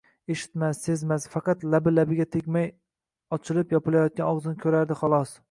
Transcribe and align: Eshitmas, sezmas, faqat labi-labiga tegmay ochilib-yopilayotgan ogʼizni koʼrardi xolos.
Eshitmas, 0.35 0.77
sezmas, 0.87 1.27
faqat 1.33 1.65
labi-labiga 1.75 2.27
tegmay 2.37 2.67
ochilib-yopilayotgan 3.39 4.31
ogʼizni 4.33 4.59
koʼrardi 4.67 5.01
xolos. 5.05 5.37